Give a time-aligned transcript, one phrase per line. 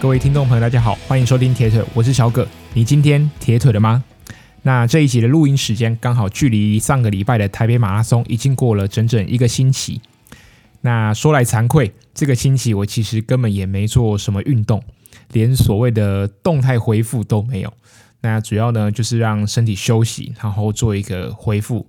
[0.00, 2.46] 各位听众朋友，大家好，欢迎收听铁腿，我是小葛。
[2.72, 4.04] 你今天铁腿了吗？
[4.62, 10.00] 那这一集的录音时间刚好距离上个礼拜的台北马拉松已经过了整整一个星期。
[10.82, 14.80] 那说来惭愧，这个星期我其实根本也没做什么运动，
[15.32, 17.72] 连所谓的动态恢复都没有。
[18.20, 21.84] 那主要呢就是让身体休息，然后做一个恢复。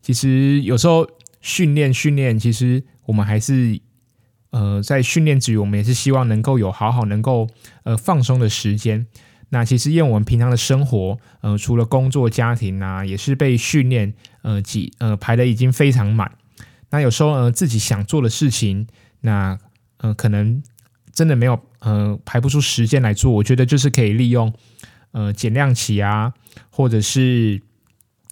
[0.00, 1.04] 其实有时候
[1.40, 3.80] 训练训练，其实我们还是。
[4.50, 7.48] 呃，在训练之余，我们也是希望能够有好好能够
[7.84, 9.06] 呃放松的时间。
[9.52, 16.30] 那其实因为我们平常的生活，呃，除了工作、家庭啊，也是被训练呃挤呃排的已经非常满。
[16.90, 18.86] 那有时候呃自己想做的事情，
[19.22, 19.58] 那
[19.98, 20.62] 呃可能
[21.12, 23.32] 真的没有呃排不出时间来做。
[23.32, 24.52] 我觉得就是可以利用
[25.12, 26.32] 呃减量期啊，
[26.70, 27.60] 或者是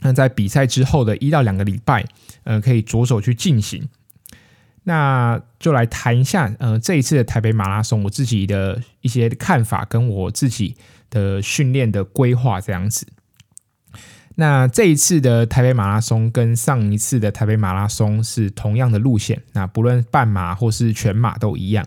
[0.00, 2.05] 那在比赛之后的一到两个礼拜，
[2.45, 3.89] 呃，可以着手去进行。
[4.84, 10.77] 那就来谈一下，呃，这一次的台北马拉松，我自己的一些看法，跟我自己
[11.11, 13.06] 的训练的规划这样子。
[14.37, 21.84] 那这一次的台北马拉松跟上一次的台北马拉松是同样的路线，那不论半马或是全马都一样。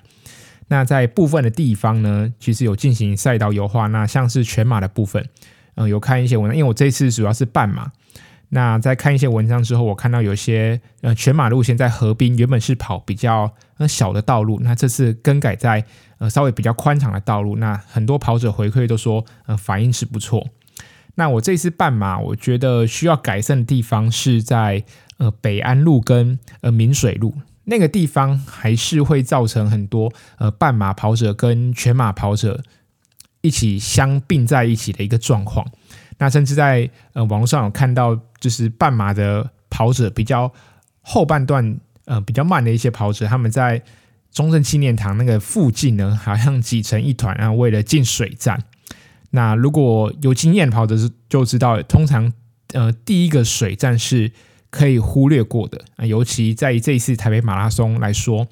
[0.68, 3.88] 那在部分的地方呢，其实有进行赛道优化。
[3.88, 5.28] 那像是全马的部分，
[5.76, 7.92] 嗯、有看一些文章，因为我这次主要是半马。
[8.54, 15.86] 那在看一些文章之后，我看到有些呃全马路线在河滨原本是跑比较呃小的道路，那这次更改在
[16.20, 17.56] 呃稍微比较宽敞的道路。
[17.56, 20.46] 那很多跑者回馈都说，呃反应是不错。
[21.16, 24.84] 那我这次半马，我觉得需要改善的地方是在
[25.18, 32.62] 呃北安路跟呃明水路那个地方，还是会造成很多呃半马跑者跟全马跑者
[33.40, 35.66] 一起相并在一起的一个状况。
[36.22, 40.54] 那甚至在呃网络上有看到，就是半马的跑者比较
[41.02, 43.82] 后半段呃比较慢的一些跑者，他们在
[44.32, 48.64] 中正纪念堂那个附近呢，好像挤成一团，然后为了进水站。
[49.32, 50.96] 那如果有经验跑者
[51.28, 52.32] 就知道，通常
[52.74, 54.32] 呃第一个水站是
[54.70, 58.48] 可以忽略过的，尤其在这一次台北马拉松来说，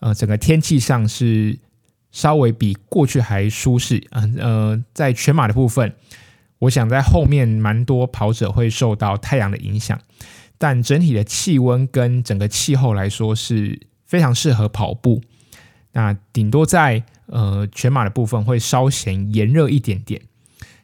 [0.00, 1.58] 呃整个天气上是
[2.12, 5.94] 稍微比过去还舒适，嗯呃在全马的部分。
[6.58, 10.00] 我想在后面蛮多跑者会受到太阳的影响，
[10.56, 15.20] 但整体的气温跟整个气候来说是非常适合跑步。
[15.92, 20.22] 那顶多在呃全马的部分会稍显炎热一点点。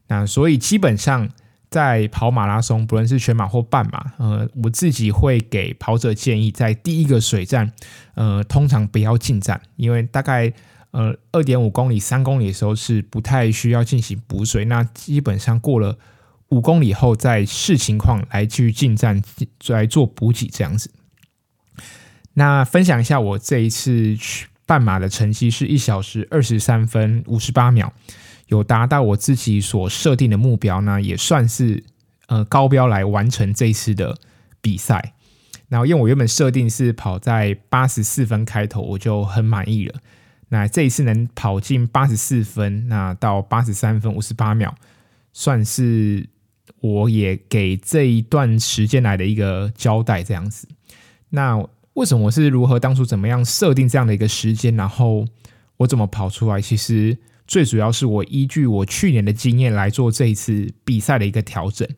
[0.09, 1.29] 那所以基本上
[1.71, 7.73] 在跑马拉松，不论是全马或半马，呃，我自己会给跑者建议，在第一个水站，
[8.15, 10.53] 呃，通常不要进站，因为大概。
[10.93, 15.99] 呃，二点五公里、三公里的时候是不太需要进行补水，那基本上过了
[16.49, 19.23] 五公里后再视情况来去进站
[19.69, 20.91] 来做补给这样子。
[22.35, 27.93] 那分享一下我这一次去半马的成绩是一小时二十三分五十八秒，
[28.49, 31.83] 有达到我自己所设定的目标，呢也算是
[32.27, 34.19] 呃高标来完成这一次的
[34.61, 35.15] 比赛。
[35.69, 39.99] 然后因为我原本设定是跑在八十四分开头，我就很满意了。
[40.53, 44.75] 那这一次能跑进八十四分，那到八十三分五十八秒，
[45.33, 46.29] 算是
[46.81, 50.69] 我也给这一段时间来的一个交代，这样子。
[51.31, 51.57] 那
[51.95, 55.25] 为什么我是如何当初怎么样设定这样的一个时间，然后
[55.79, 56.61] 我怎么跑出来？
[56.61, 61.89] 其实最主要是我依据我去年的经验来做这一次比赛的一个调整。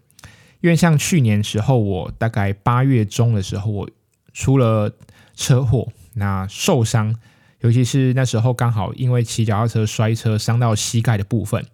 [0.60, 3.90] 因为像去年时候，我大概八月中的时候，我
[4.32, 4.94] 出了
[5.34, 7.16] 车祸，那受伤。
[7.64, 11.64] 尤其是那时候刚好因为骑脚踏车摔车伤到膝盖的部分，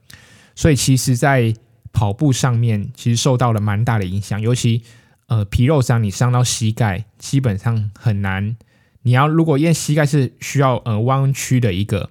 [0.54, 1.52] 所以其实，在
[1.92, 4.40] 跑步上面其实受到了蛮大的影响。
[4.40, 4.84] 尤其
[5.26, 8.56] 呃皮肉伤，你伤到膝盖，基本上很难。
[9.02, 12.10] 你要如果因为膝盖是需要呃弯曲的一个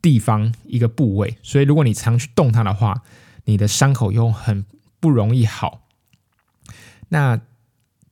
[0.00, 3.02] 地方一个部位，所以如果你常去动它的话，
[3.46, 4.64] 你的伤口又很
[5.00, 5.80] 不容易好。
[7.08, 7.40] 那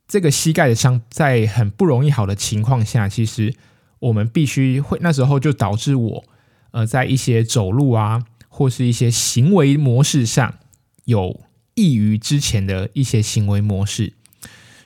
[0.09, 3.55] 这个膝盖的伤在很不容易好的情况下，其实。
[3.99, 6.23] 我们必须会那时候就导致我，
[6.71, 10.53] 呃，在一些走路啊，或是一些行为模式上
[11.05, 11.41] 有
[11.73, 14.13] 异于之前的一些行为模式，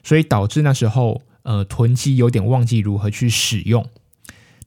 [0.02, 3.86] 所以导致那时候呃臀肌有点忘记如何去使用。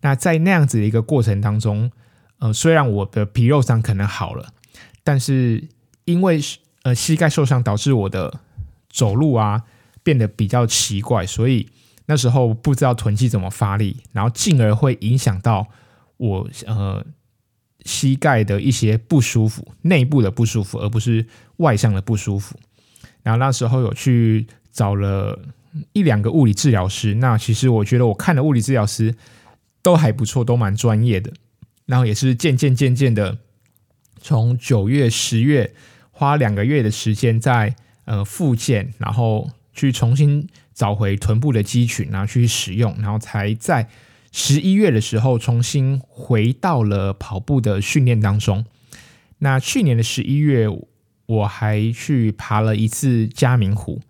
[0.02, 1.92] 那在那样子的一个过程当中，
[2.38, 4.54] 呃，虽然我的皮肉伤可能好了，
[5.04, 5.68] 但是
[6.04, 6.40] 因为
[6.84, 8.42] 呃膝盖受伤导致我的
[8.92, 9.64] 走路啊
[10.04, 11.70] 变得比较奇怪，所以。
[12.08, 15.68] 那时候不知道臀肌怎么发力，然后进而会影响到
[16.18, 17.06] 我呃
[17.84, 21.26] 膝盖的一些不舒服，内部的不舒服，而不是
[21.58, 22.56] 外向的不舒服。
[23.24, 25.40] 然后那时候有去找了
[25.94, 29.16] 一两个物理治疗师，那其实我觉得我看的物理治疗师
[29.82, 31.34] 都还不错，都蛮专业的。
[31.86, 33.38] 然后也是渐渐渐渐的，
[34.20, 35.74] 从九月、十月
[36.12, 37.76] 花两个月的时间在
[38.06, 43.88] 呃复健，然后去重新找回臀部的肌群，然后去使用，然后才在
[44.32, 48.64] 十一月的时候重新回到了跑步的训练当中。
[49.40, 50.68] 那去年的十一月，
[51.26, 54.02] 我还去爬了一次嘉明湖。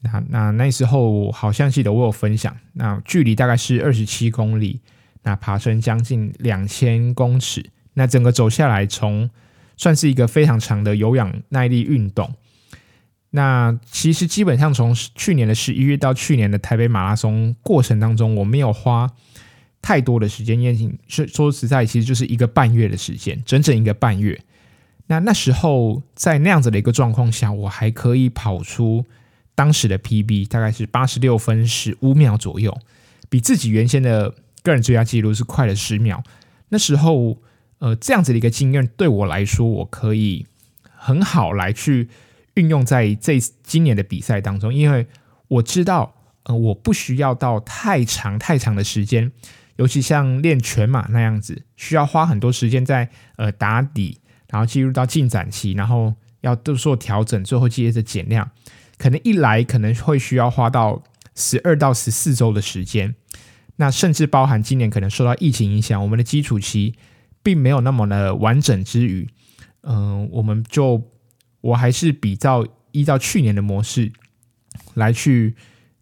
[0.00, 4.80] 那那那时候好像记得我有分享，那距离大概是二十七公里，
[5.22, 9.28] 那爬升将近两千公尺，那整个走下来，从
[9.76, 12.34] 算是一个非常长的有氧耐力运动。
[13.30, 19.10] 那其实基本上从去年的十一月到去年的台北马拉松过程当中，我没有花
[19.82, 24.40] 太多的时间，因为说说实在，其实就是一个半月的时间，整整一个半月。
[25.08, 29.04] 那那时候在那样子的一个状况下，我还可以跑出。
[29.54, 32.78] 当时的 PB 大概是八十六分十五秒左右，
[33.30, 36.22] 比自己原先的个人最佳纪录是快了十秒。
[36.68, 37.38] 那时候，
[37.78, 40.44] 呃，这样子的一个经验对我来说，我可以
[40.94, 42.10] 很好来去
[42.56, 45.06] 运用在这今年的比赛当中，因为
[45.48, 49.32] 我知道，呃，我不需要到太长太长的时间，
[49.76, 54.18] 尤其像练全马那样子，需要花很多时间在呃打底，
[54.50, 58.50] 然后进入到进展期，然后要都做调整，最后接着减量。
[58.98, 61.02] 可能一来可能会需要花到
[61.34, 63.14] 十二到十四周的时间，
[63.76, 66.94] 那甚至包含今年可能受到疫情影响，我们的基础期
[67.42, 69.28] 并没有那么的完整之余，
[69.82, 70.96] 嗯、我们就
[71.60, 74.12] 我还是比较依照去年的模式
[74.94, 75.54] 来去，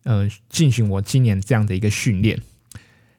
[0.04, 2.40] 呃，进行我今年这样的一个训练。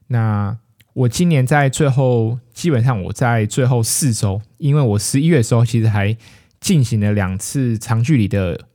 [0.08, 0.58] 那
[0.94, 6.16] 我今年在最后，基本上我在最后四周，因为我十一月的时候其实还
[6.60, 8.68] 进行了两次长距离的。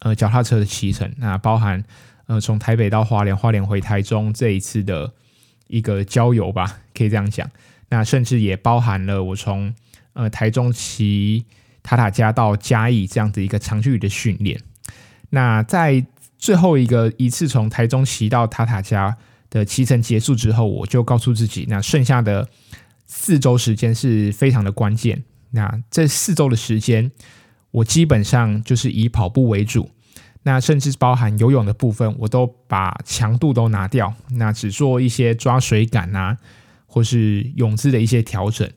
[0.00, 1.82] 呃，脚踏车的骑乘，那包含
[2.26, 5.10] 呃从台北到花莲，花莲回台中这一次的
[5.66, 7.50] 一个郊游吧，可以这样讲。
[7.88, 9.74] 那甚至也包含了我从
[10.12, 11.46] 呃台中骑
[11.84, 14.60] 塔塔加到嘉义这样子一个长距离的训练。
[15.30, 16.04] 那在
[16.36, 19.16] 最后一个一次从台中骑到塔塔加
[19.50, 22.48] 的骑乘结束之后，我就告诉自己，那剩下的
[23.06, 25.22] 四周时间是非常的关键。
[25.52, 27.12] 那这四周的时间，
[27.70, 29.90] 我基本上就是以跑步为主。
[30.42, 36.36] 那甚至包含游泳的部分，我都把强度都拿掉，那只做一些抓水感啊，
[36.86, 38.70] 或是泳姿的一些调整。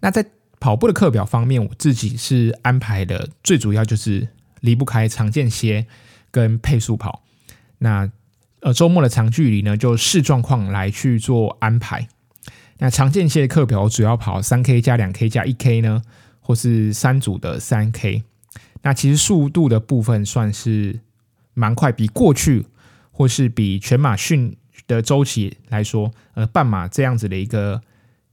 [0.00, 0.26] 那在
[0.64, 4.26] 跑步的课表方面，我自己是安排的，最主要就是
[4.60, 5.86] 离不开长间歇
[6.30, 7.22] 跟配速跑。
[7.80, 8.10] 那
[8.60, 12.08] 呃周末的长距离呢，就视状况来去做安排。
[12.78, 16.00] 那长间歇的课表我主要跑三 K 加两 K 加一 K 呢，
[16.40, 18.24] 或是三组的三 K。
[18.80, 20.98] 那其实速度的部分算是
[21.52, 22.64] 蛮快，比过去
[23.12, 24.56] 或是比全马训
[24.86, 27.82] 的周期来说，呃，半马这样子的一个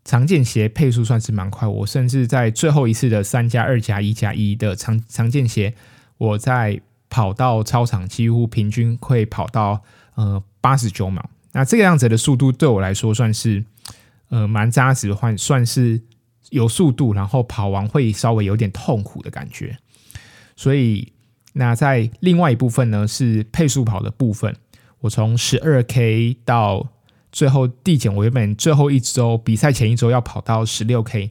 [0.04, 1.68] 长间歇配速算是蛮快。
[1.68, 5.74] 我甚至在最后一次的三加二加一加一的长长间歇，
[6.18, 9.82] 我在跑到操场几乎平均会跑到
[10.16, 11.30] 呃八十九秒。
[11.54, 13.64] 那这个样子的速度对我来说算是
[14.30, 16.02] 呃蛮扎实，换算是
[16.50, 19.78] 有速度，然后跑完会稍微有点痛苦的感觉。
[20.56, 21.12] 所以，
[21.54, 24.56] 那在另外一部分呢，是配速跑的部分。
[25.00, 26.88] 我从十二 K 到
[27.32, 31.30] 最后递减，我原本最后一周比赛前一周要跑到十六 K。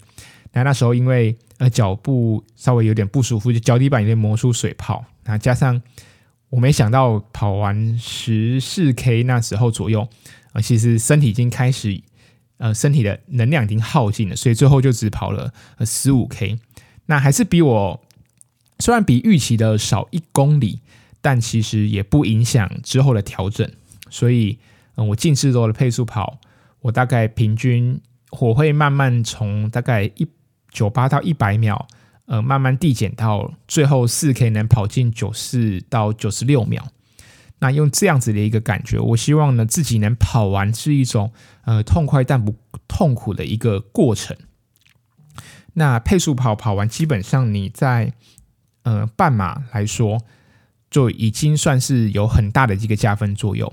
[0.52, 5.04] 那那时候因为呃脚部稍微有点不舒服，就脚底板有点磨出水泡。
[5.24, 5.80] 那加上
[6.48, 10.08] 我没想到跑完十四 K 那时候左右，
[10.52, 12.00] 呃，其实身体已经开始
[12.58, 16.58] 呃身体的能量已经耗尽了，所以最后就只跑了呃十五 K。
[17.06, 18.00] 那还是比我。
[18.82, 20.80] 虽然比预期的少一公里，
[21.20, 23.70] 但其实也不影响之后的调整。
[24.08, 24.58] 所以，
[25.08, 26.38] 我近四周的配速跑，
[26.80, 28.00] 我大概平均
[28.40, 30.28] 我会慢慢从大概一
[30.70, 31.88] 九八到一百秒，
[32.26, 36.86] 呃，慢慢递减到最后四 K 能跑进九四到九十六秒。
[37.60, 41.32] 那用这样子的一个感觉，我希望呢自己能跑完是一种
[41.64, 42.54] 呃痛快但不
[42.88, 44.36] 痛苦的一个过程。
[45.74, 48.12] 那配速跑跑完，基本上你在
[48.82, 50.22] 呃，半马来说
[50.90, 53.72] 就已经算是有很大的一个加分作用。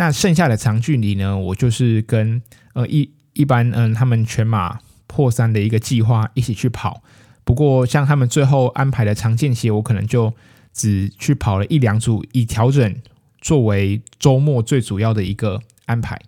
[0.00, 2.40] 那剩下的长距离呢，我就是跟
[2.72, 7.02] 呃一一般嗯他们全马破三的一个计划一起去跑。
[7.44, 10.32] 不过像他们最后安排的长间歇，我可能就
[10.72, 12.96] 只去跑了一两组，以调整
[13.42, 16.18] 作为周末最主要的一个安排。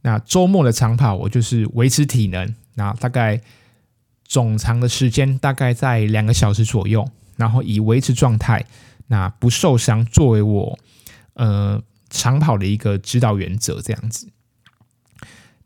[0.00, 3.38] 那周末的长跑，我就是维持体能，那大概
[4.24, 7.06] 总长的时间大概在两个小时左右。
[7.36, 8.64] 然后以维持状态，
[9.08, 10.78] 那不受伤作为我
[11.34, 11.82] 呃
[12.14, 14.28] 长跑的一个指导原则，这样子。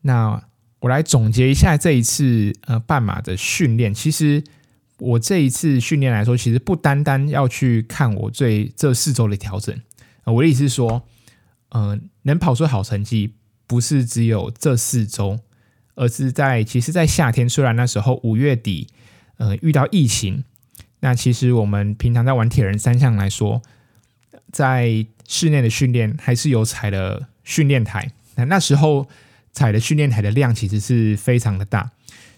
[0.00, 0.42] 那
[0.80, 3.92] 我来总结一下这一次呃半马的训练。
[3.92, 4.42] 其实
[4.98, 9.78] 我这一次训练来说，其实不单单要去看我最这四周的调整。
[10.24, 11.06] 我的意思是说，
[11.68, 13.34] 呃，能跑出好成绩，
[13.66, 15.38] 不是只有这四周，
[15.96, 18.88] 而是在其实，在夏天，虽然那时候五月底，
[19.36, 20.44] 呃，遇到疫情，
[21.00, 23.62] 那其实我们平常在玩铁人三项来说，
[24.52, 28.10] 在室内的训练还是有踩的训练台。
[28.34, 29.08] 那那时候。
[29.50, 31.90] 踩的训练台的量其实是非常的大，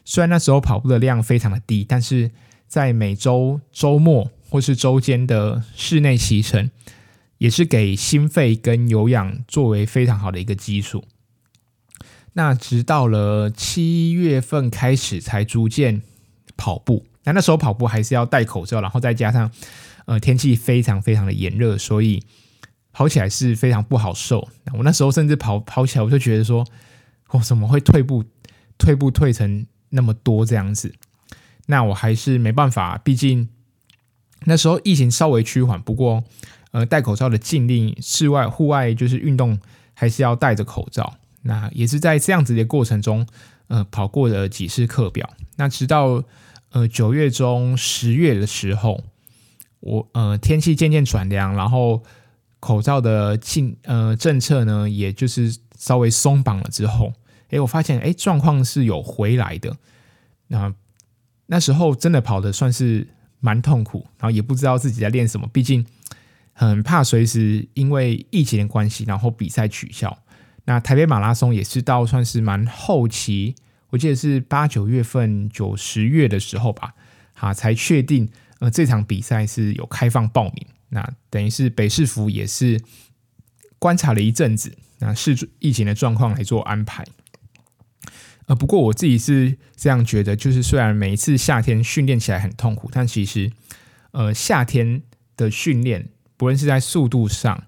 [0.07, 2.31] 虽然那时候跑步的量非常的低，但是
[2.67, 6.71] 在每周周末或是周间的室内骑乘，
[7.37, 11.05] 也是给心肺跟有氧作为非常好的一个基础。
[12.33, 16.01] 那直到了七月份开始才逐渐
[16.57, 19.51] 跑步，那那时候跑步还是要戴口罩，然后再加上
[20.07, 22.23] 呃天气非常非常的炎热，所以
[22.93, 24.49] 跑起来是非常不好受。
[24.73, 26.65] 我那时候甚至跑跑起来，我就觉得说。
[27.33, 28.25] 我怎么会退步？
[28.77, 30.93] 退步退成那么多这样子？
[31.67, 33.49] 那我还是没办法，毕竟
[34.47, 35.81] 那时候疫情稍微趋缓。
[35.81, 36.25] 不过，
[36.73, 39.61] 呃，戴口罩的禁令，室外、户外就是运动
[39.95, 41.19] 还是要戴着口罩。
[41.43, 43.25] 那也是在这样子的过程中，
[43.69, 45.31] 呃，跑过了几次课表。
[45.55, 46.25] 那直到
[46.71, 49.05] 呃九月中、十月的时候，
[49.79, 52.03] 我呃天气渐渐转凉，然后
[52.61, 57.13] 口罩的禁呃政策呢，也就是稍微松绑了之后。
[57.49, 59.77] 诶，我发现诶，状况是有回来的。
[60.47, 60.73] 那
[61.47, 63.09] 那时候真的跑的算是
[63.41, 65.85] 蛮痛苦，然后也不知道自己在练什么，毕竟
[66.53, 70.17] 很怕随时因为疫情的关系，然后比赛取消。
[70.67, 73.57] 那台北马拉松也是到算是蛮后期，
[73.89, 76.95] 我记得是八九月份、九十月的时候吧，
[77.35, 78.29] 哈，才确定
[78.61, 80.67] 呃这场比赛是有开放报名。
[80.91, 82.81] 那等于是北市府也是
[83.79, 87.05] 观察了一阵子，那视疫情的状况来做安排。
[88.47, 93.53] 呃，不过我自己是这样觉得，就是虽然每一次夏天训练起来很痛苦，但其实，
[94.11, 95.03] 呃，夏天
[95.37, 97.65] 的训练，不论是在速度上，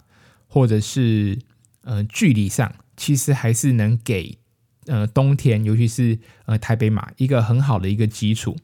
[0.49, 1.39] 或者是
[1.83, 4.39] 呃距离上，其实还是能给
[4.87, 8.57] 呃冬天，尤其是呃台北马一个很好的一个基础。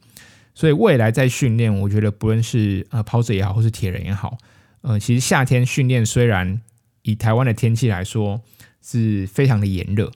[0.59, 4.37] 所以未来在训练，我觉得不论是呃跑者也好，或是铁人也好，
[4.81, 6.61] 呃，其实夏天训练虽然
[7.03, 8.41] 以台湾的天气来说
[8.83, 10.11] 是非常的炎热。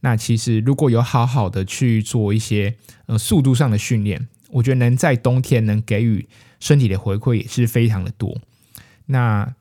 [0.00, 2.74] 那其实如果有好好的去做一些
[3.06, 6.28] 呃速度上的训练，我觉得能在冬天能给予
[6.60, 8.38] 身体的回馈也是非常的多。
[9.06, 9.54] 那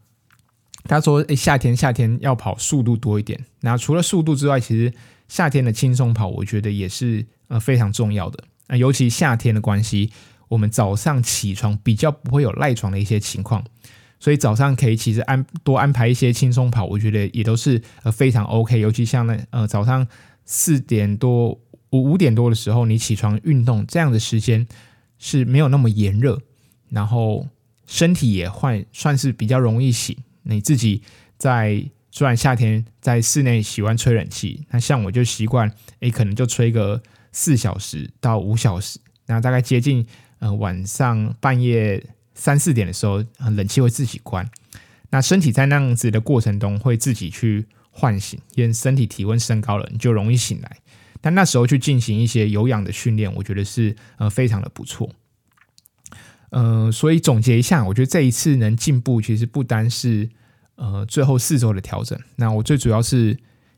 [0.84, 3.46] 他说，诶，夏天夏天要跑速度多一点。
[3.62, 4.94] 那除了速度之外，其实
[5.30, 8.44] 夏天的轻松跑，我觉得也是呃非常重要的。
[8.68, 10.12] 那尤其夏天的关系，
[10.50, 13.64] 我们早上起床比较不会有赖床的一些情况，
[14.20, 18.80] 所以早上可以其实安多安排一些轻松跑，我觉得也都是呃非常 OK。
[18.80, 20.08] 尤其像那呃早上。
[20.50, 21.60] 四点多
[21.90, 24.66] 五五点多的时候，你起床运动，这样的时间
[25.20, 26.40] 是没有那么炎热，
[26.88, 27.46] 然后
[27.86, 30.16] 身体也换算是比较容易醒。
[30.44, 31.02] 你自己
[31.38, 35.70] 在虽然夏天在室内喜欢吹冷气，那像我就习惯，
[36.00, 37.04] 诶，可能就吹个
[37.38, 40.04] 四小时到五小时，那大概接近
[40.40, 42.04] 呃晚上半夜
[42.34, 43.24] 三四点的时候，
[43.56, 44.50] 冷气会自己关，
[45.12, 47.68] 那身体在那样子的过程中会自己去。
[48.00, 50.78] 唤醒，因为身体体温升高了，你就容易醒来。
[51.20, 55.10] 但那时候去进行一些有氧的训练，我觉得是呃非常的不错。
[56.52, 60.30] 呃，所以总结一下，我觉得这一次能进步，其实不单是
[60.76, 62.20] 呃最后四周的调整。
[62.36, 63.36] 那我最主要是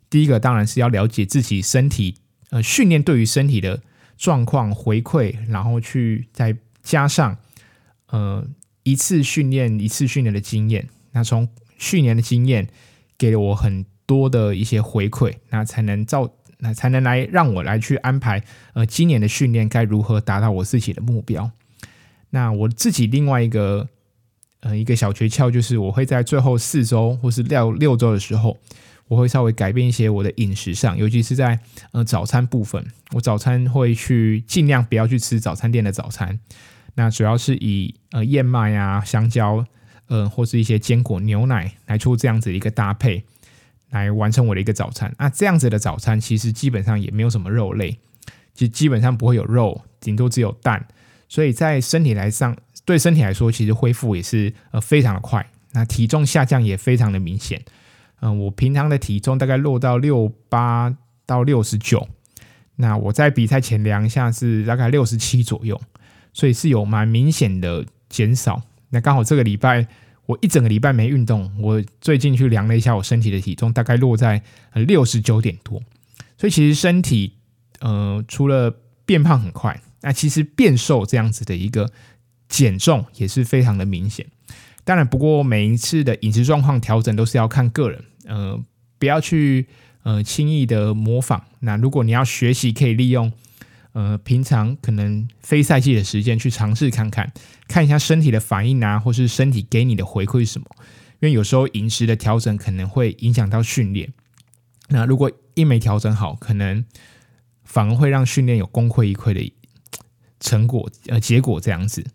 [0.10, 2.18] 第一个，当然是要了解自己身体
[2.50, 3.82] 呃训练对于身体的
[4.18, 7.38] 状况回馈，然后去再加上
[8.08, 8.46] 呃
[8.84, 10.88] 一次训练一次训练的经验。
[11.12, 12.68] 那从去年的经验
[13.18, 13.86] 给了我很。
[14.10, 16.28] 多的一些回馈，那才能造，
[16.58, 21.52] 那才能来让我来去安排，呃，今年的训练该如何达到我自己的目标。
[22.32, 23.88] 那我自己另外一个，
[24.62, 28.58] 呃，一个小诀窍就是，我会在最后四周或是六六周的时候，
[29.10, 31.60] 我会稍微改变一些我的饮食上，尤其是在
[31.92, 36.40] 呃早餐部分，我早餐会去尽量不要去吃早餐店的早餐，
[36.96, 39.66] 那主要是以呃燕麦啊、香蕉，
[40.08, 43.26] 呃，或是一些坚果、牛奶来出这样子的一个搭配。
[43.92, 45.12] 来完成我的一个早餐。
[45.18, 47.98] 那这样子的早餐其实基本上也没有什么肉类，
[48.54, 50.86] 就基本上不会有肉，顶多只有蛋。
[51.28, 55.44] 所以在身体来上，对身体来说，其实恢复也是呃非常的快。
[55.72, 57.60] 那体重下降也非常的明显。
[58.22, 60.96] 嗯、我平常的体重大概落到六八
[61.26, 62.08] 到六十九，
[62.76, 65.80] 那我在比赛前量一下是大概六十七左右，
[66.34, 68.62] 所以是有蛮明显的减少。
[68.90, 69.88] 那刚好这个礼拜。
[70.30, 74.40] 我一整个礼拜没运动，我最近去量了一下我身体的体重，大概落在
[74.74, 75.82] 六十九点多，
[76.38, 77.34] 所以其实身体
[77.80, 78.76] 呃，除了
[79.08, 81.90] 变胖很快，那其实变瘦这样子的一个
[82.48, 84.24] 减重也是非常的明显。
[84.84, 88.64] 当然，不过每一次的饮食状况调整都是要看个人，呃，
[88.98, 89.68] 不要去
[90.04, 91.44] 呃轻易的模仿。
[91.60, 93.34] 那如果你要学习，可以利用
[93.92, 97.34] 呃平常可能非赛季的时间去尝试看看，
[97.68, 100.68] 看一下身体的反应啊，或是身体给你的回馈是什么。
[101.20, 104.14] 因为有时候饮食的调整可能会影响到训练。
[104.88, 106.86] 那如果一没调整好，可能
[107.66, 109.52] 反而会让训练有功亏一篑的
[110.40, 112.06] 成果，呃，结果这样子。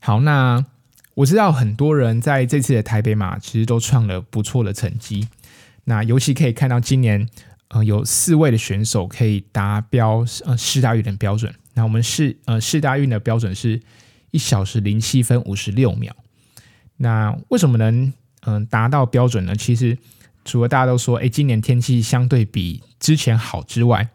[0.00, 0.66] 好，那
[1.14, 5.28] 我知道很多人在这次的台北马其实都创了不错的成绩。
[5.84, 7.28] 那尤其可以看到今年，
[7.68, 11.52] 呃，有四位的选手可以达标呃世大运的标准。
[11.74, 13.80] 那我们世呃世大运的标准是
[14.30, 16.14] 一小时零七分五十六秒。
[16.96, 18.04] 那为什么能
[18.42, 19.56] 嗯、呃、达到标准呢？
[19.56, 19.98] 其实
[20.44, 24.08] 除了大家都说，哎，今年天气相对比之前好之外，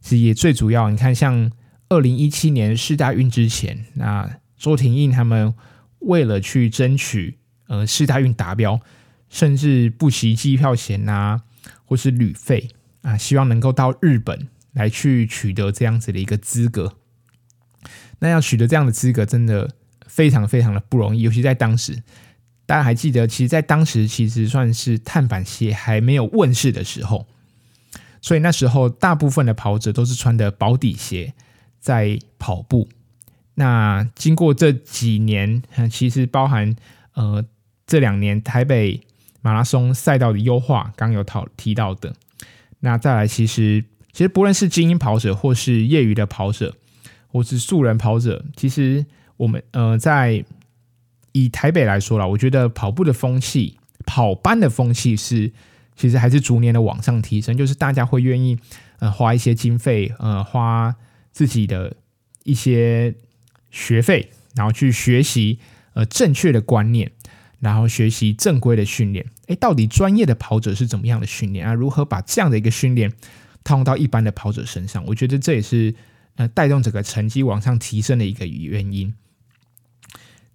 [0.00, 1.50] 其实也最主要，你看像
[1.88, 5.52] 二零一七年世大运之前，那周廷映他们
[6.00, 8.80] 为了去争取呃世大运达标，
[9.28, 11.42] 甚至不惜机票钱呐、啊，
[11.84, 12.68] 或是旅费
[13.02, 16.94] 啊，希望能够到日本来去取得这样子的一个资格。
[18.20, 19.74] 那要取得这样的资格，真的
[20.06, 22.02] 非常非常的不容易，尤其在当时。
[22.66, 27.26] 大家还记得，其实，在当时其实算是碳板鞋还没有问世的时候，
[28.20, 31.32] 所以那时候大部分的跑者都是穿的薄底鞋
[31.80, 32.86] 在跑步。
[33.58, 36.74] 那经过这几年，其实包含
[37.14, 37.44] 呃
[37.86, 39.00] 这两年台北
[39.42, 42.14] 马拉松赛道的优化，刚有讨提到的。
[42.80, 46.74] 那再来，其实其实不论是精英跑者，或是业余的跑者，
[47.26, 49.04] 或是素人跑者，其实
[49.36, 50.44] 我们呃在。
[51.32, 55.52] 以台北来说啦，我觉得跑步的风气、跑班的风气是，
[55.94, 57.56] 其实还是逐年的往上提升。
[57.56, 58.58] 就是大家会愿意
[58.98, 60.96] 呃花一些经费，呃花
[61.30, 61.94] 自己的
[62.42, 63.14] 一些
[63.70, 65.58] 学费，然后去学习
[65.94, 67.10] 呃正确的观念，
[67.60, 69.26] 然后学习正规的训练。
[69.46, 71.74] 诶，到底专业的跑者是怎么样的训练啊？
[71.74, 73.12] 如何把这样的一个训练
[73.64, 75.04] 套用到一般的跑者身上？
[75.06, 75.94] 我觉得这也是
[76.36, 79.14] 呃带动整个成绩往上提升的一个原因。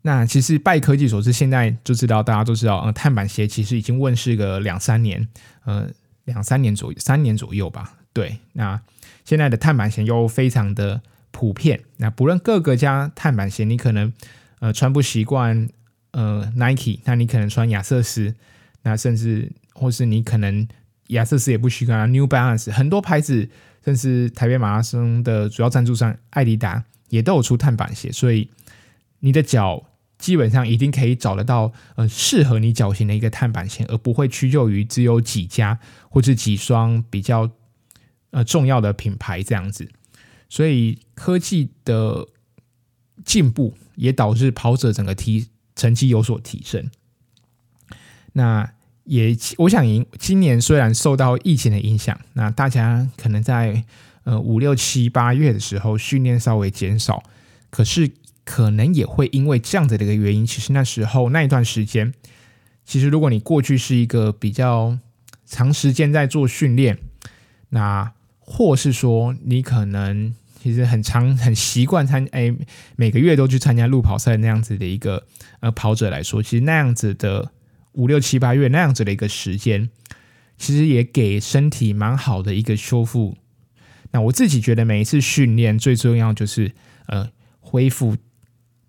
[0.05, 5.27] 那其实拜科技所赐，现在就知道大家都知道，呃，碳板鞋其实已经问世个两三年，
[5.63, 5.89] 呃，
[6.25, 7.95] 两三年左右，三年左右吧。
[8.11, 8.81] 对，那
[9.23, 11.01] 现在的碳板鞋又非常的
[11.33, 11.83] 普遍。
[11.97, 14.13] 那不论各个家碳板鞋，你可能
[14.59, 15.67] 呃穿不习惯，
[16.11, 18.33] 呃，Nike，那你可能穿亚瑟士，
[18.83, 20.65] 那甚至或是你可能
[21.07, 23.49] 亚瑟士也不习惯啊，New Balance，很多牌子，
[23.83, 28.49] 甚至台北马拉松的主要赞助商爱迪达也都有出碳板鞋，所以
[29.19, 29.89] 你的脚。
[30.19, 37.51] 基本上一定可以找得到，呃，适合你脚型的一个碳板鞋，而不会屈就于只有几家或者几双比较
[38.31, 39.89] 呃重要的品牌这样子。
[40.53, 42.27] 所以科技的
[43.25, 46.91] 进步也导致跑者整个提成绩有所提升。
[48.33, 48.71] 那
[49.05, 49.83] 也我想，
[50.19, 53.83] 今年虽然受到疫情的影响，那大家可能在
[54.25, 57.23] 呃五六七八月的时候训练稍微减少，
[57.71, 58.11] 可是。
[58.45, 62.13] 可能也会因为这样子的一个原因，其实那时候那一段时间，
[62.83, 64.99] 其实如果你过去是一个比较
[65.45, 66.99] 长时间在做训练，
[67.69, 72.55] 那或是说你可能其实很长很习惯参哎
[72.95, 75.27] 每个月都去参加路跑赛那样子的一个
[75.59, 77.51] 呃跑者来说，其实那样子的
[77.91, 79.89] 五六七八月那样子的一个时间，
[80.57, 83.35] 其实也给身体蛮好的一个修复。
[84.11, 86.71] 那我自己觉得每一次训练最重要就是
[87.07, 88.15] 呃恢复。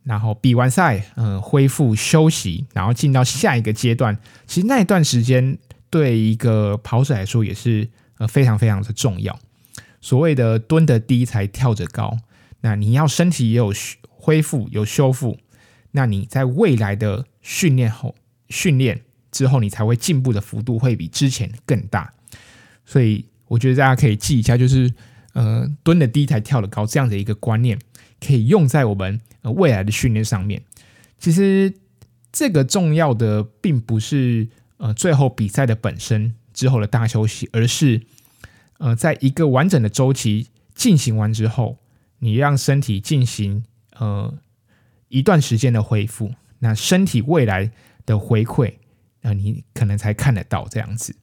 [0.07, 4.15] 然后比完赛，嗯、呃，恢复休息，然后进到下一个阶段。
[4.47, 5.57] 其实那一段时间
[5.89, 9.41] 对一个跑者来说也是呃非常非常的重要。
[10.05, 12.19] 所谓的蹲得低才跳得高，
[12.61, 15.39] 那你要身体也有恢复有修复，
[15.93, 18.15] 那你在未来的训练后
[18.51, 19.01] 训练
[19.33, 22.13] 之后，你才会进步的幅度会比之前更大。
[22.85, 24.93] 所以我觉得大家可以记一下，就是
[25.33, 27.79] 呃蹲得低才跳得高这样的一个观念。
[28.21, 30.63] 可以用在我们呃未来的训练上面。
[31.19, 31.73] 其实
[32.31, 38.03] 这个重要的并不是呃最后比赛的本身之后的大休息，而是
[38.85, 41.79] 呃在一个完整的周期进行完之后，
[42.19, 43.65] 你让身体进行
[43.99, 44.35] 呃
[45.09, 47.71] 一段时间的恢复，那身体未来
[48.05, 48.75] 的回馈，
[49.23, 51.17] 那你可能才看得到这样子。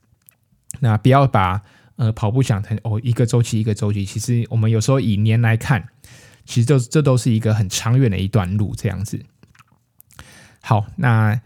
[0.80, 1.62] 那不要把
[1.98, 5.88] 呃跑步想成哦一个周期一个周期，其实我们有时候以年来看。
[6.44, 9.24] 其实这这都是一个很长远的一段路，这样子。
[10.60, 11.40] 好，那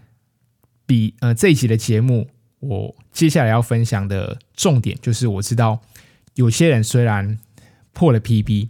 [0.86, 5.82] 比呃这一集的节目，我接下来要分享的重点就是，我知道
[6.36, 7.38] 有些人虽然
[7.92, 8.70] 破了 PB，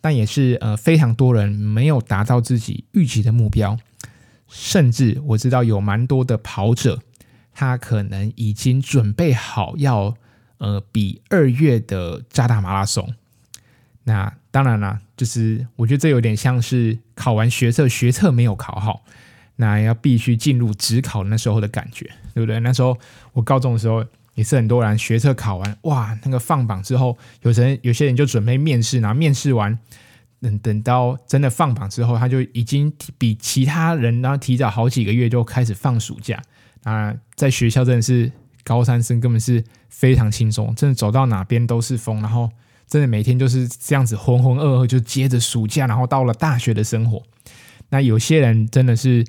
[0.00, 3.76] 但也是呃非常多人没有达到自己预期的目标，
[4.48, 7.02] 甚至我知道有蛮多的跑者，
[7.52, 10.14] 他可能已经准备好要
[10.58, 13.14] 呃比二月的渣打马拉松。
[14.04, 19.02] 那当然啦，就是我觉得这有点像是考完学测，学测没有考好，
[19.56, 22.60] 那要必须进入指考那时候的感觉，对不对？
[22.60, 22.96] 那时候
[23.32, 24.04] 我高中的时候
[24.36, 29.76] 也是很多人学测考完，哇，那个放榜之后，有人有些人就准备面试，然后面试完，
[30.40, 36.40] 等等到真的放榜之后，他就已经比其他人然后提早好几个月就开始放暑假
[36.84, 38.30] 啊，在学校真的是
[38.62, 42.48] 高三生根本是非常轻松，真的走到哪边都是风，然后。
[42.88, 47.20] 真的每天就是这样子浑浑噩噩，就接着暑假，然后到了大学的生活。
[47.88, 49.26] 那有些人真的是，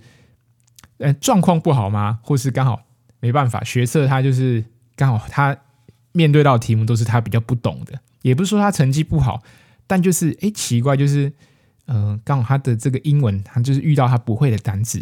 [1.00, 2.20] 呃，状况不好吗？
[2.22, 2.84] 或是刚好
[3.20, 4.64] 没办法，学测他就是
[4.98, 5.58] 刚好他
[6.12, 9.42] 面对到题目都是他比较不懂的，也不是说他成绩不好，
[9.88, 11.32] 但就是哎奇怪，就是
[11.86, 15.02] 嗯、呃，刚好他的这个英文他就是遇到他不会的单词，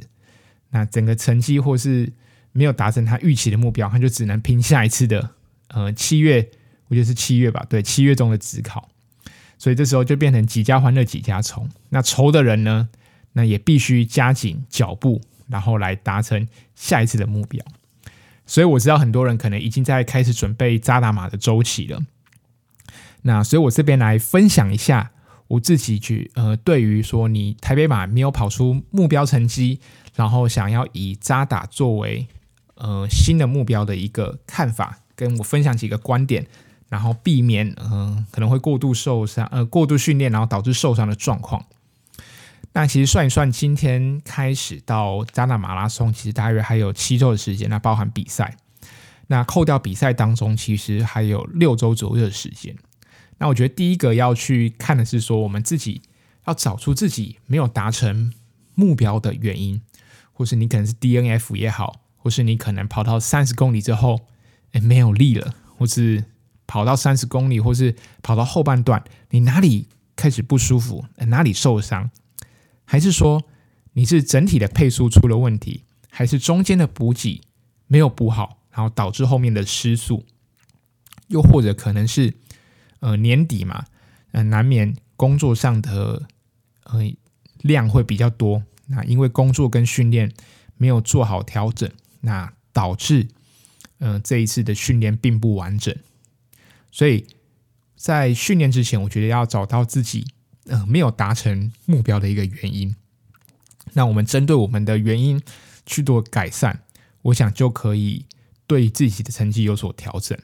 [0.70, 2.14] 那整个成绩或是
[2.52, 5.32] 没有达成他预期的目标，他就只能拼下一次的
[5.70, 6.48] 呃七月。
[6.88, 8.90] 我觉得是七月吧，对，七月中的职考，
[9.58, 11.68] 所以这时候就变成几家欢乐几家愁。
[11.90, 12.88] 那愁的人呢，
[13.34, 17.66] 那也必须加紧脚步，然后来达成下一次的目标。
[18.46, 22.02] 所以我知道很多人可能已经在开始准备扎打马的周期了。
[23.24, 25.12] 那所以我这边来分享一下
[25.48, 29.80] 我自己去呃，对于说你台北马没有跑出目标成绩，
[30.16, 32.28] 然后想要以扎打作为
[32.76, 36.48] 呃新的目标的一个看法，跟我分享几个观点。
[36.88, 41.66] 然后避免嗯、可能会过度受伤呃过度训练然后导致受伤的状况。
[42.78, 48.58] 那其实算一算，今天开始到加纳马拉松，其实大约还有七周的时间，那包含比赛。
[49.28, 52.76] 那扣掉比赛当中，其实还有六周左右的时间。
[53.38, 56.02] 那我觉得第一个要去看的是说，我们自己
[56.48, 58.34] 要找出自己没有达成
[58.74, 59.82] 目标的原因，
[60.34, 64.28] 或是你可能是 DNF 也好，或是你可能跑到三十公里之后，
[64.74, 66.26] 哎没有力了，或是。
[66.68, 71.06] 跑到三十公里，或是跑到后半段，你哪里开始不舒服？
[71.28, 72.10] 哪里受伤？
[72.86, 73.44] 还是说
[73.94, 75.84] 你是整体的配速出了问题？
[76.10, 77.42] 还是中间的补给
[77.88, 80.26] 没有补好，然后导致后面的失速？
[81.28, 82.34] 又或者可能是
[83.00, 83.86] 呃年底嘛，
[84.32, 86.28] 呃难免工作上的
[86.84, 87.02] 呃
[87.62, 90.32] 量会比较多，那因为工作跟训练
[90.78, 91.90] 没有做好调整，
[92.22, 93.28] 那导致
[93.98, 95.96] 呃这一次的训练并不完整。
[96.92, 97.26] 所以
[97.96, 100.28] 在训练之前，我觉得要找到自己
[100.66, 102.96] 呃没有达成目标的一个原因。
[103.94, 105.42] 那我们针对我们的原因
[105.86, 106.82] 去做改善，
[107.22, 108.26] 我想就可以
[108.68, 110.38] 对自己的成绩有所调整。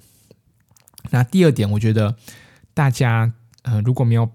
[1.09, 2.15] 那第二点，我觉得
[2.73, 4.31] 大家呃如果没有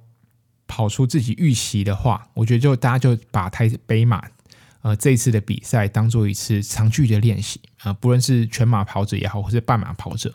[0.67, 4.29] 跑出自己预期的话，我觉得就大家就把台北马
[4.83, 10.35] 呃这一次的比赛当做一次长距离的练习啊，不论是全马跑者也好，或是半马跑者。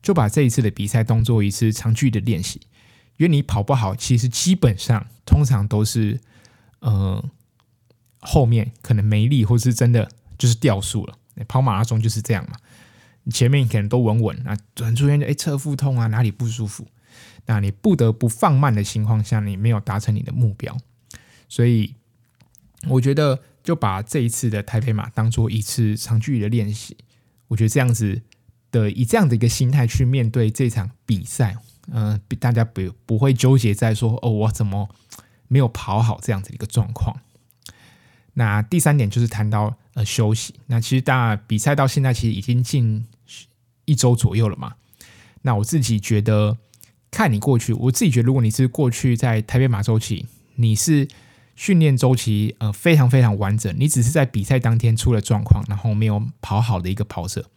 [0.00, 2.60] 就把这一次的比赛当做一次长距离的练习，
[3.18, 6.18] 因为你跑不好，其实基本上通常都是，
[6.80, 7.22] 呃，
[8.20, 11.18] 后面可能没力，或是真的就是掉速了。
[11.46, 12.56] 跑马拉松就是这样嘛，
[13.24, 16.86] 你前面可能都稳稳，那突然出现哎侧腹痛啊，哪里不舒服，
[17.46, 20.76] 那你不得不放慢的情况下，你没有达成你的目标，
[21.48, 21.94] 所以
[22.88, 26.96] 我觉得就把这一次的台北马当做一次长距离的练习，
[27.48, 28.22] 我觉得这样子。
[28.70, 31.56] 的以这样的一个心态去面对这场比赛，
[31.92, 34.88] 嗯、呃，大家不不会纠结在说哦，我怎么
[35.48, 37.16] 没有跑好这样子一个状况。
[38.34, 40.54] 那第三点就是谈到呃休息。
[40.66, 43.06] 那其实大家比赛到现在其实已经近
[43.84, 44.74] 一周左右了嘛。
[45.42, 46.56] 那我自己觉得，
[47.10, 51.08] 看你过去，我自己觉得，如果你是过去在台北马周期，你是
[51.56, 57.48] 训练周期呃非常非常完整，你只是在比赛当天出了状况，然后没有跑好的一个跑者。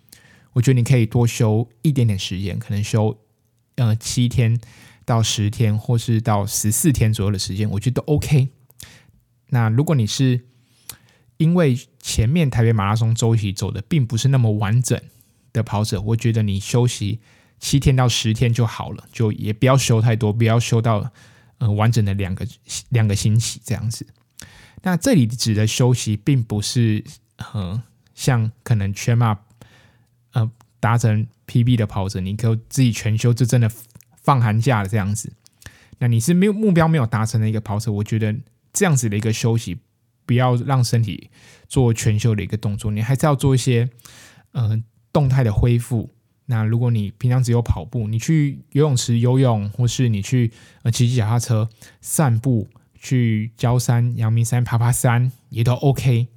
[0.54, 3.16] 我觉得你可以多休一点点时间，可能休
[3.82, 4.60] 呃七天
[5.06, 8.50] 到十天，或是到十四天左右的时间，我觉得都 OK。
[9.48, 10.46] 那如果你是
[11.38, 15.02] 因为前面台北马拉松周期走的并不是那么完整
[15.52, 17.20] 的跑者，我觉得你休息
[17.60, 21.12] 七天到十天就好了，就也不要休太多，不要休到
[21.58, 22.48] 呃完整的两个
[22.90, 24.06] 两个星期这样子。
[24.84, 27.04] 那这里指的休息，并不是
[27.54, 27.82] 呃
[28.14, 29.40] 像可能全马。
[30.34, 30.50] 呃，
[30.82, 33.72] 达成 PB 的跑者，你可以自己全休，就真的
[34.22, 35.32] 放寒假了这样子。
[36.00, 38.36] 那你是没有目标没有达成的一个跑者，我觉得
[38.74, 39.78] 这样子的一个休息，
[40.26, 41.30] 不要让身体
[41.70, 43.88] 做全休的一个动作，你还是要做一些
[44.52, 44.82] 呃
[45.14, 46.10] 动态的恢复，
[46.48, 51.70] 那如果你平常只有跑步，你去游泳池游泳，或是你去呃骑骑脚踏车
[52.02, 56.28] 散步，去郊山、阳明山爬爬山也都 OK。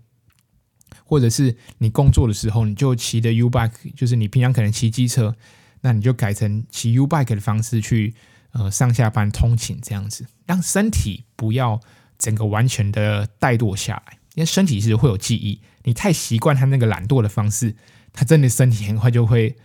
[1.05, 5.37] 或者是你工作的时候，你就骑的 U bike，就是你平常可能骑机车，
[5.83, 8.14] 那你就改成骑 U bike 的方式去
[8.53, 11.81] 呃上下班通勤这样子，让身体不要
[12.19, 17.77] 整个完全的怠惰下来，因为身体是会有记忆，你太习惯它那个懒惰的方式，
[18.12, 19.57] 它真的身体很快就会。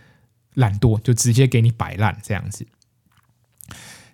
[0.54, 2.66] 懒惰就直接给你摆烂这样子。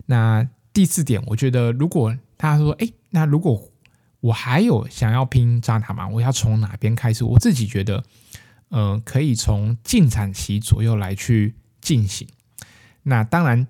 [0.05, 3.73] 那第四点，我觉得如果他说，哎，那如果
[4.21, 7.25] 我还有想要拼渣打马，我要从哪边开始？
[7.25, 8.03] 我自己觉得，
[8.71, 12.27] 呃，可以从进产期左右来去进行。
[13.03, 13.67] 那当然，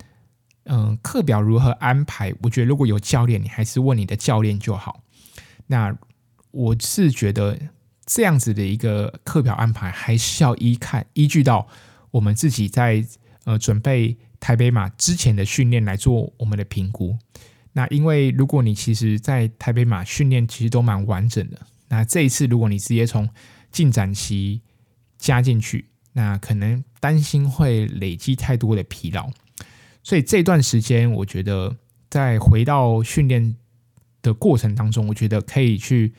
[0.64, 2.32] 嗯、呃，课表如何安排？
[2.42, 5.02] 我觉得如果有教练，你还是问你的教练就好。
[5.66, 5.96] 那
[6.52, 7.58] 我是觉得
[8.06, 11.68] 这样子的一个课表安排，还是要依看依据到。
[12.12, 13.04] 我们自己在
[13.44, 17.18] 呃准备台北马之前的训练来做我们的评估。
[17.76, 23.28] 那因为如果你其实，在台北马训练其实都蛮完整的，那这一次如果你直接从
[23.70, 24.62] 进展期
[25.18, 25.84] 加进去，
[26.14, 29.30] 那可能担心会累积太多的疲劳。
[30.02, 31.76] 所以这段时间，我觉得
[32.08, 33.54] 在回到训练
[34.22, 36.14] 的过程当中，我觉得可以去。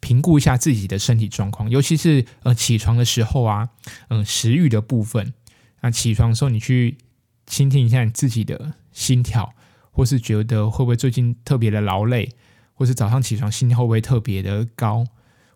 [0.00, 3.70] 评估一下自己的身体状况，尤其是呃起床的时候啊，
[4.08, 5.32] 嗯、食欲的部分。
[5.80, 6.98] 那起床的时候，你去
[7.46, 9.54] 倾听一下你自己的心跳，
[9.94, 12.28] 或是觉得会不会最近特别的劳累，
[12.74, 15.06] 或是早上起床心跳会不会特别的高，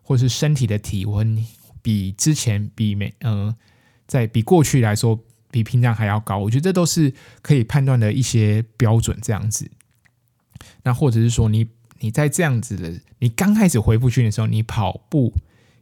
[0.01, 1.45] 或是身体的体温
[1.83, 3.55] 比之前比每呃
[4.07, 5.19] 在比过去来说
[5.51, 9.15] 比平常还要高，我觉得这都是可以判断的一些标准。
[9.21, 9.69] 这样子，
[10.83, 11.67] 那或者是说你。
[12.01, 15.33] 你在这样子的，你刚开始恢复训练的时候，你跑步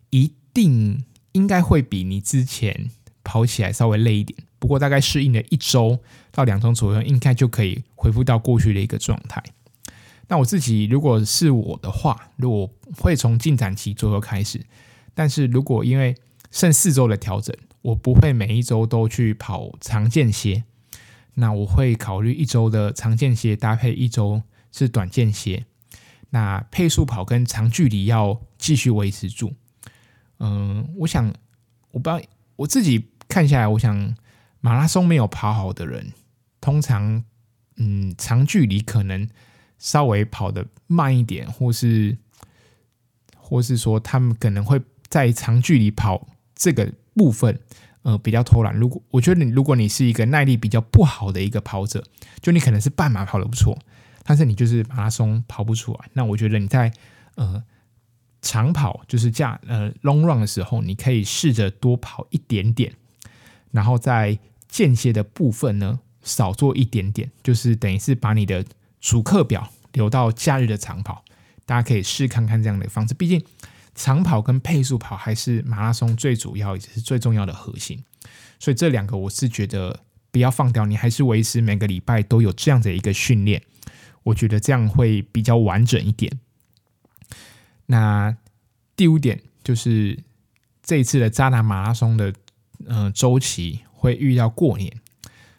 [0.10, 2.90] 一定应该会比你之前
[3.24, 4.40] 跑起来稍微累一点。
[4.60, 6.00] 不过大概适应了一周
[6.32, 9.44] 到两周左右，应该就可以恢复到过去的一个状态。
[10.28, 14.66] 那我自己如果是我的话，如果会从进展期左右开始，
[15.14, 16.16] 但是如果因为
[16.52, 20.64] 剩四周的调整，我不会每一周都去跑长间歇，
[21.36, 24.42] 那我会考虑一周的长间歇搭配一周
[24.72, 25.66] 是短间歇。
[26.32, 29.54] 那配速跑跟长距离要继续维持住。
[30.40, 31.34] 嗯，我想，
[31.92, 32.22] 我不知道
[32.58, 34.14] 我自己看下来，我想
[34.68, 36.12] 马拉松没有跑好的人，
[36.60, 37.24] 通常
[37.78, 39.26] 嗯长距离可能
[39.78, 42.18] 稍微跑得慢一点，或是
[43.38, 47.58] 或是说他们可能会在长距离跑这个部分，
[48.02, 48.76] 呃比较偷懒。
[48.76, 52.04] 如果我觉得你如果你是一个耐力比较不好的一个跑者，
[52.42, 53.80] 就你可能是半马跑得不错。
[54.24, 56.92] 但是你就是马拉松跑不出来，那我觉得你在
[57.36, 57.64] 呃
[58.42, 62.94] 长跑就是这呃 long run 的时候，你可以试着多跑一点点，
[63.72, 68.66] 然后在间歇的部分呢少做一点点，就是等于是把你的
[69.00, 71.24] 主课表留到假日的长跑，
[71.66, 73.14] 大家可以试看看这样的方式。
[73.14, 73.44] 毕竟
[73.96, 78.04] 长跑跟配速跑还是马拉松最主要也是最重要的核心，
[78.60, 80.02] 所以这两个我是觉得
[80.32, 83.62] 不要放掉，你还是维持每个礼拜都有这样的一个训练。
[84.24, 86.40] 我觉得这样会比较完整一点。
[87.86, 88.36] 那
[88.98, 90.20] 第五点就是
[90.84, 92.34] 这一次的渣打马拉松的
[92.86, 94.94] 呃周期会遇到过年，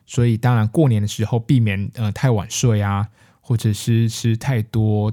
[0.07, 3.09] 所以当然过年的时候避免呃太晚睡啊，
[3.41, 5.13] 或者是吃太多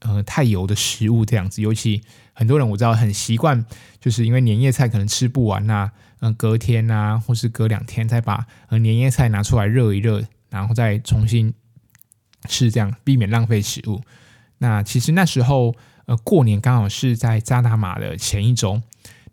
[0.00, 1.62] 呃太油的食物这样子。
[1.62, 3.64] 尤其很多人我知道很习惯，
[4.00, 11.54] 就是因为年夜菜可能吃不完呐、嗯、隔天啊，或是隔两天再把呃年夜菜拿出来热一热，然后再重新。
[12.46, 14.02] 吃这样，避免浪费食物。
[14.58, 15.74] 那其实那时候，
[16.04, 18.82] 呃，过年刚好是在渣打马的前一周。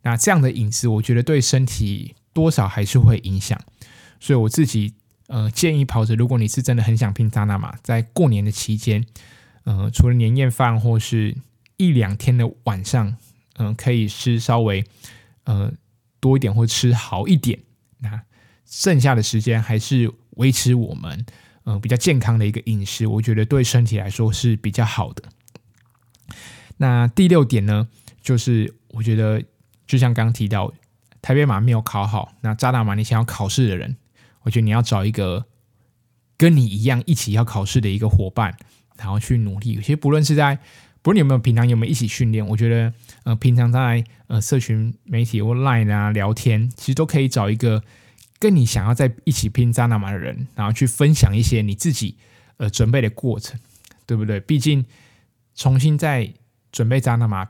[0.03, 3.59] 那这样的饮食，我觉得对身体多少还是会影响。
[4.19, 4.93] 所以我自己，
[5.27, 9.05] 呃，建议跑者，如果你是真的很想拼渣打马，在过年的期间，
[9.63, 11.35] 呃，除了年夜饭或是
[11.77, 13.15] 一两天的晚上，
[13.57, 14.83] 嗯、可以吃稍微，
[15.43, 15.71] 呃，
[16.19, 17.59] 多一点或吃好一点。
[17.99, 18.21] 那
[18.65, 21.25] 剩下的时间还是维持我们。
[21.63, 25.23] 嗯、呃，比较健康的一个饮食，我觉得对身体来说是比较好的。
[26.77, 27.87] 那第六点呢，
[28.19, 29.43] 就是我觉得
[29.85, 30.73] 就像刚刚提到，
[31.21, 33.97] 台北马没有考好，那渣打马你想要考试的人，
[34.43, 35.45] 我觉得你要找一个
[36.37, 38.55] 跟你一样一起要考试的一个伙伴，
[38.97, 39.75] 然后去努力。
[39.77, 40.59] 其实不论是在，
[41.01, 47.83] 不论你有没有平常有没有一起训练，我觉得呃，平常在呃社群媒体或 Line 啊聊天，其实都可以找一个。
[48.39, 52.17] 跟你想要在一起拼渣打马的人，然后去分享一些你自己
[52.57, 53.59] 呃准备的过程，
[54.07, 54.39] 对不对？
[54.39, 54.83] 毕竟
[55.53, 56.33] 重新再
[56.71, 57.47] 准备渣打马，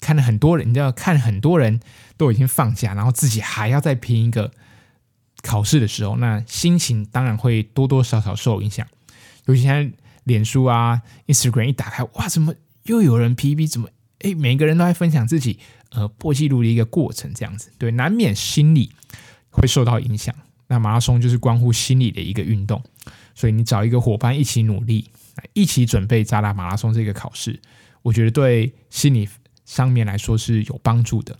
[0.00, 1.80] 看了很多人，你知道看很多人
[2.16, 4.52] 都已经放假，然后自己还要再拼一个，
[5.42, 8.86] 考试的时候，那心情当然会多多少少受影响。
[9.46, 9.90] 尤其现在
[10.24, 12.54] 脸书啊、Instagram 一打开，哇，怎么
[12.84, 13.68] 又有人 PB？
[13.68, 13.88] 怎么
[14.20, 15.58] 哎，每个人都在分享自己
[15.90, 18.92] 呃破纪录的一个过程，这样子，对，难免心理
[19.50, 20.34] 会受到影响。
[20.68, 22.82] 那马拉松就是关乎心理的一个运动，
[23.34, 25.08] 所以你找一个伙伴一起努力，
[25.52, 27.60] 一起准备渣打马拉松这个考试，
[28.02, 29.28] 我觉得对心理
[29.66, 31.38] 上面来说是有帮助的。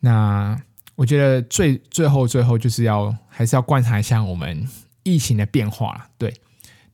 [0.00, 0.60] 那
[0.94, 4.68] 我觉得最最后最后就是要还是要观察一下我们
[5.04, 6.06] 疫情的变化了。
[6.18, 6.34] 对，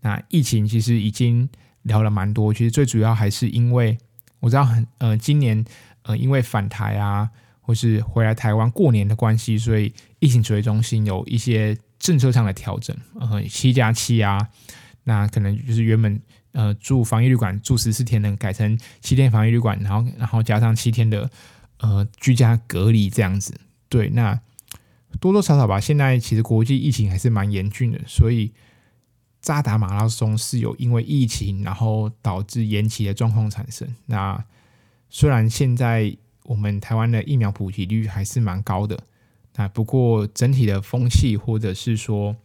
[0.03, 1.49] 那疫情其实已经
[1.83, 3.99] 聊了蛮多，其实最主要还是因为
[4.39, 5.65] 我知道很呃今年
[6.03, 7.29] 呃因为返台啊。
[7.67, 14.51] 或是回来台湾过年的关系，所以疫情指挥中心有一些政策上的调整，呃，七加七啊，
[15.05, 16.21] 那可能就是原本
[16.55, 21.31] 呃住防疫旅馆住十四天的，改成七天防疫旅馆，然后然后加上七天的
[21.81, 23.55] 呃居家隔离这样子。
[23.91, 24.41] 对，那
[25.21, 28.51] 多多少少吧，现在其实国际疫情还是蛮严峻的，所以
[29.43, 33.87] 渣打马拉松是有因为疫情然后导致延期的状况产生。
[34.07, 34.43] 那
[35.11, 36.17] 虽然现在。
[36.47, 39.03] 我们台湾的疫苗普及率还是蛮高的，
[39.57, 42.37] 那不过整体的风气或者是说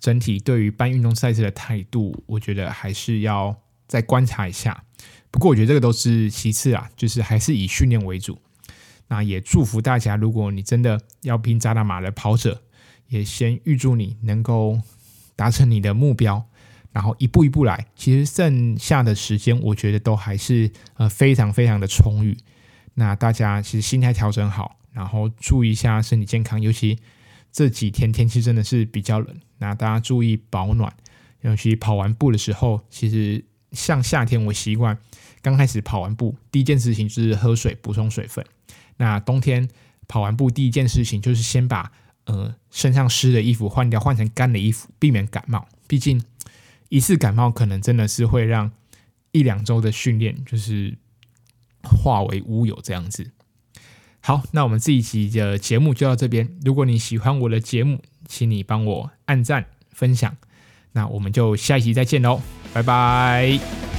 [0.00, 4.82] 整体对于办运动赛事的态度，我觉得还是要再观察一下。
[5.30, 8.40] 不过我觉得这个都是其次啊，就是还是以训练为主。
[9.06, 12.62] 那也祝福大家，如果你真的要拼渣打马的跑者，
[13.08, 14.80] 也先预祝你能够
[15.36, 16.44] 达成你的目标，
[16.92, 17.86] 然后一步一步来。
[17.94, 22.36] 其实剩下的时间，我觉得都还是呃非常非常的充裕。
[22.94, 26.98] 那大家其实心态调整好，然后注意一下身体健康，尤其
[27.52, 30.92] 这几天天气真的是比较冷，那大家注意保暖。
[31.42, 34.98] 尤其跑完步的时候，其实像夏天我习惯
[35.40, 38.44] 刚开始跑完步，第一件事情就是喝水补充水分。
[38.96, 39.68] 那冬天
[40.08, 41.92] 跑完步第一件事情就是先把
[42.24, 45.68] 呃身上湿的衣服换掉，换成干的衣服，避免感冒。
[45.86, 46.20] 毕竟
[46.88, 48.72] 一次感冒可能真的是会让
[49.30, 50.98] 一两周的训练就是。
[51.82, 53.30] 化为乌有这样子。
[54.20, 56.46] 好，那我们这一集的节目就到这边。
[56.62, 60.34] 如果你喜欢我的节目，请你帮我按赞、分享。
[60.92, 62.40] 那我们就下一期再见喽，
[62.72, 63.89] 拜拜。